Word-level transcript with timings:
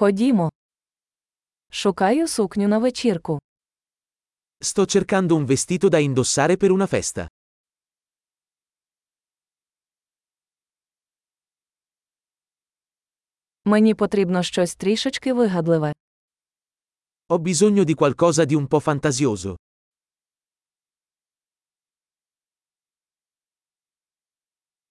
Ходімо. 0.00 0.50
Шукаю 1.70 2.28
сукню 2.28 2.68
на 2.68 2.78
вечірку. 2.78 3.38
Sto 4.60 4.86
cercando 4.86 5.32
un 5.36 5.46
vestito 5.46 5.88
da 5.90 6.00
indossare 6.00 6.56
per 6.56 6.70
una 6.70 6.86
festa. 6.86 7.28
Мені 13.64 13.94
потрібно 13.94 14.42
щось 14.42 14.74
трішечки 14.74 15.32
вигадливе. 15.32 15.92
Ho 17.28 17.38
bisogno 17.38 17.84
di 17.84 17.94
qualcosa 17.94 18.44
di 18.46 18.56
un 18.56 18.68
po' 18.68 18.80
fantasioso. 18.80 19.56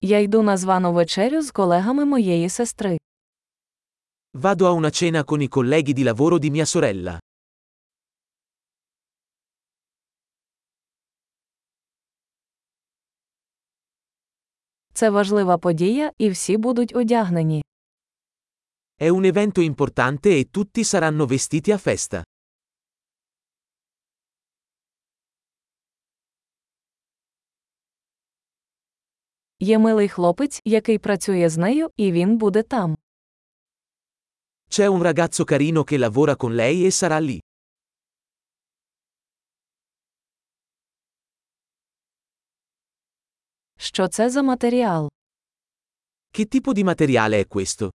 Я 0.01 0.19
йду 0.19 0.43
на 0.43 0.57
звану 0.57 0.93
вечерю 0.93 1.41
з 1.41 1.51
колегами 1.51 2.05
моєї 2.05 2.49
сестри. 2.49 2.97
Vado 4.36 4.66
a 4.66 4.72
una 4.72 4.90
cena 4.90 5.24
con 5.24 5.40
i 5.40 5.48
colleghi 5.48 5.92
di 5.92 6.02
lavoro 6.02 6.38
di 6.38 6.50
mia 6.50 6.66
sorella. 6.66 7.18
Це 14.92 15.10
важлива 15.10 15.58
подія, 15.58 16.12
і 16.18 16.30
всі 16.30 16.56
будуть 16.56 16.96
одягнені. 16.96 17.64
È 19.00 19.10
un 19.10 19.24
evento 19.24 19.60
importante 19.60 20.28
e 20.40 20.44
tutti 20.50 20.84
saranno 20.84 21.26
vestiti 21.26 21.72
a 21.72 21.78
festa. 21.78 22.24
Є 29.60 29.78
милий 29.78 30.08
хлопець, 30.08 30.60
який 30.64 30.98
працює 30.98 31.48
з 31.48 31.56
нею, 31.56 31.90
і 31.96 32.12
він 32.12 32.36
буде 32.38 32.62
там. 32.62 32.96
C'è 34.70 34.86
un 34.86 35.02
ragazzo 35.02 35.44
carino 35.44 35.84
che 35.84 35.96
lavora 35.96 36.36
con 36.36 36.54
lei 36.54 36.84
e 36.86 36.90
sarà 36.90 37.18
lì. 37.18 37.40
Що 43.76 44.08
це 44.08 44.30
за 44.30 44.42
матеріал? 44.42 45.08
Che 46.36 46.44
tipo 46.46 46.72
di 46.72 46.84
materiale 46.84 47.40
è 47.40 47.46
questo? 47.48 47.90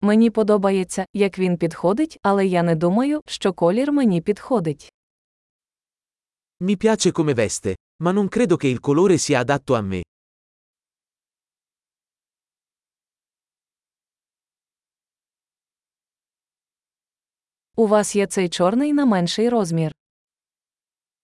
Мені 0.00 0.30
подобається, 0.30 1.06
як 1.12 1.38
він 1.38 1.56
підходить, 1.56 2.18
але 2.22 2.46
я 2.46 2.62
не 2.62 2.74
думаю, 2.74 3.22
що 3.26 3.52
колір 3.52 3.92
мені 3.92 4.20
підходить. 4.20 4.92
Mi 6.60 6.76
piace 6.76 7.12
come 7.12 7.34
veste, 7.34 7.74
ma 8.02 8.12
non 8.12 8.28
credo 8.28 8.56
che 8.56 8.68
il 8.68 8.80
colore 8.80 9.18
sia 9.18 9.38
adatto 9.40 9.74
a 9.74 9.82
me. 9.82 10.02
У 17.75 17.87
вас 17.87 18.15
є 18.15 18.27
цей 18.27 18.49
чорний 18.49 18.93
на 18.93 19.05
менший 19.05 19.49
розмір. 19.49 19.91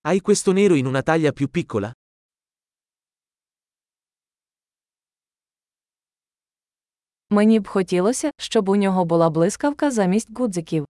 Hai 0.03 0.21
questo 0.21 0.53
nero 0.53 0.75
in 0.75 0.87
una 0.87 1.03
taglia 1.03 1.31
più 1.31 1.47
piccola? 1.47 1.93
Мені 7.29 7.59
б 7.59 7.67
хотілося, 7.67 8.31
щоб 8.37 8.69
у 8.69 8.75
нього 8.75 9.05
була 9.05 9.29
блискавка 9.29 9.91
замість 9.91 10.37
гудзиків. 10.37 10.85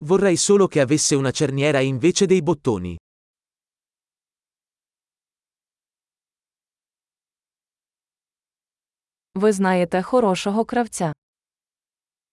Vorrei 0.00 0.36
solo 0.36 0.68
che 0.68 0.80
avesse 0.86 1.16
una 1.16 1.32
cerniera 1.32 1.80
invece 1.92 2.26
dei 2.26 2.42
bottoni. 2.42 2.98
Ви 9.34 9.52
знаєте 9.52 10.02
хорошого 10.02 10.64
кравця. 10.64 11.12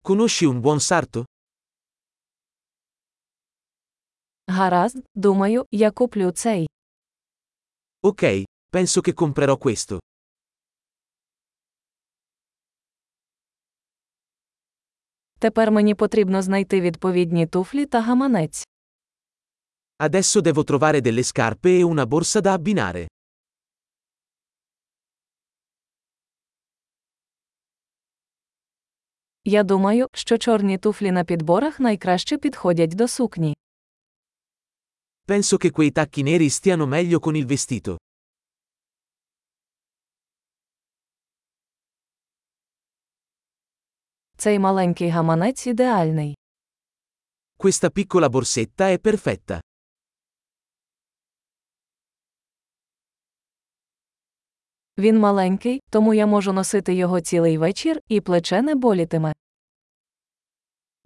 Conosci 0.03 0.45
un 0.47 0.61
buon 0.61 0.79
sarto? 0.79 1.25
Гаразд, 4.47 4.97
думаю, 5.15 5.65
я 5.71 5.91
куплю 5.91 6.31
цей. 6.31 6.67
Ok, 8.01 8.43
penso 8.71 9.01
che 9.01 9.13
comprerò 9.13 9.57
questo. 9.57 9.99
Тепер 15.39 15.71
мені 15.71 15.95
потрібно 15.95 16.41
знайти 16.41 16.81
відповідні 16.81 17.47
туфлі 17.47 17.85
та 17.85 18.01
гаманець. 18.01 18.63
Adesso 19.99 20.41
devo 20.41 20.63
trovare 20.63 21.01
delle 21.01 21.23
scarpe 21.23 21.69
e 21.79 21.83
una 21.83 22.05
borsa 22.05 22.41
da 22.41 22.53
abbinare. 22.53 23.07
Я 29.45 29.63
думаю, 29.63 30.07
що 30.13 30.37
чорні 30.37 30.77
туфлі 30.77 31.11
на 31.11 31.23
підборах 31.23 31.79
найкраще 31.79 32.37
підходять 32.37 32.95
до 32.95 33.07
сукні. 33.07 33.55
Penso 35.24 35.56
che 35.56 35.70
quei 35.70 35.92
tacchi 35.92 36.22
neri 36.22 36.48
stiano 36.48 36.86
meglio 36.86 37.18
con 37.20 37.36
il 37.36 37.46
vestito. 37.46 37.96
Цей 44.36 44.58
маленький 44.58 45.10
гаманець 45.10 45.66
ідеальний. 45.66 46.34
Questa 47.56 47.90
piccola 47.90 48.28
borsetta 48.28 48.88
è 48.88 48.98
perfetta. 48.98 49.60
Він 54.98 55.18
маленький, 55.18 55.80
тому 55.90 56.14
я 56.14 56.26
можу 56.26 56.52
носити 56.52 56.94
його 56.94 57.20
цілий 57.20 57.58
вечір, 57.58 58.00
і 58.08 58.20
плече 58.20 58.62
не 58.62 58.74
болітиме. 58.74 59.32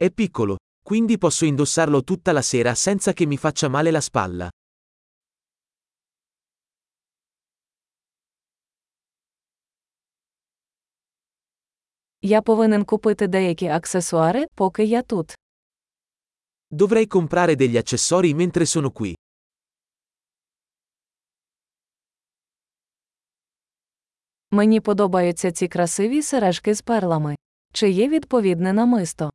È 0.01 0.11
piccolo, 0.11 0.57
quindi 0.89 1.19
posso 1.19 1.45
indossarlo 1.45 2.05
tutta 2.05 2.33
la 2.33 2.43
sera 2.43 2.75
senza 2.75 3.13
che 3.13 3.27
mi 3.27 3.37
faccia 3.37 3.69
male 3.69 3.91
la 3.91 4.01
spalla. 4.01 4.49
Я 12.27 12.43
повинен 12.43 12.85
купити 12.85 13.27
деякі 13.27 13.67
аксесуари, 13.67 14.47
поки 14.55 14.83
я 14.83 15.03
тут. 15.03 15.35
Dovrei 16.71 17.07
comprare 17.07 17.55
degli 17.55 17.77
accessori 17.77 18.35
mentre 18.35 18.65
sono 18.67 18.91
qui. 18.91 19.15
Мені 24.51 24.81
подобаються 24.81 25.53
ці 25.53 25.69
красиві 25.69 26.23
сережки 26.23 26.75
з 26.75 26.83
перлами. 26.83 27.37
Чи 27.73 27.91
є 27.91 28.09
відповідне 28.09 28.73
намисто? 28.73 29.31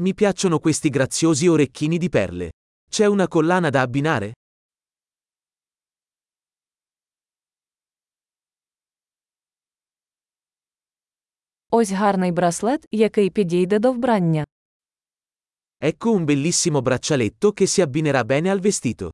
Mi 0.00 0.14
piacciono 0.14 0.58
questi 0.58 0.88
graziosi 0.88 1.46
orecchini 1.46 1.98
di 1.98 2.08
perle. 2.08 2.50
C'è 2.90 3.06
una 3.06 3.28
collana 3.28 3.70
da 3.70 3.82
abbinare? 3.82 4.32
Ось 11.72 11.90
гарний 11.92 12.32
браслет, 12.32 12.86
який 12.90 13.30
підійде 13.30 13.78
до 13.78 13.92
вбрання. 13.92 14.44
Ecco 15.82 16.12
un 16.12 16.24
bellissimo 16.26 16.82
braccialetto 16.82 17.52
che 17.52 17.66
si 17.66 17.80
abbinerà 17.80 18.22
bene 18.24 18.50
al 18.50 18.60
vestito. 18.60 19.10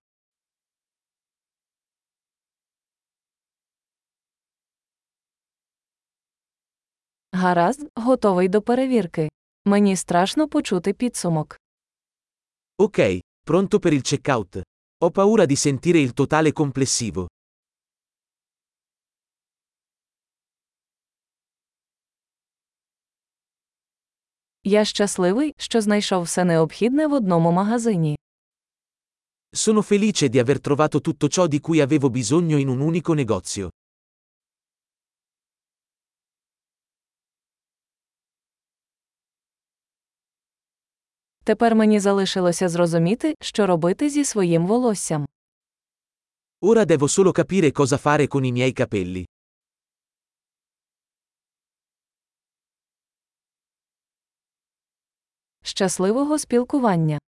Гаразд, 7.33 7.91
готовий 7.95 8.49
до 8.49 8.63
перевірки. 8.63 9.29
Мені 9.65 9.97
страшно 9.97 10.49
почути 10.49 10.93
підсумок. 10.93 11.61
Ok, 12.79 13.21
pronto 13.47 13.79
per 13.81 13.93
il 13.93 14.03
checkout. 14.03 14.63
Ho 15.01 15.11
paura 15.11 15.47
di 15.47 15.57
sentire 15.57 15.99
il 16.01 16.13
totale 16.13 16.53
complessivo. 16.53 17.27
Я 24.65 24.85
щасливий, 24.85 25.55
що 25.59 25.81
знайшов 25.81 26.23
все 26.23 26.45
необхідне 26.45 27.07
в 27.07 27.13
одному 27.13 27.53
магазині. 27.53 28.17
Sono 29.57 29.83
felice 29.83 30.29
di 30.29 30.39
aver 30.39 30.59
trovato 30.61 31.01
tutto 31.01 31.29
ciò 31.29 31.47
di 31.47 31.61
cui 31.61 31.81
avevo 31.81 32.11
bisogno 32.11 32.57
in 32.59 32.69
un 32.69 32.81
unico 32.81 33.15
negozio. 33.15 33.69
Тепер 41.44 41.76
мені 41.76 42.00
залишилося 42.00 42.70
зрозуміти, 42.70 43.36
що 43.42 43.68
робити 43.68 44.10
зі 44.10 44.26
своїм 44.26 44.68
волоссям. 44.68 45.28
Ora 46.64 46.86
devo 46.86 47.08
solo 47.08 47.32
capire 47.34 47.72
cosa 47.72 47.98
fare 47.98 48.28
con 48.28 48.46
i 48.46 48.52
miei 48.52 48.74
capelli. 48.82 49.26
Щасливого 55.64 56.40
спілкування! 56.40 57.20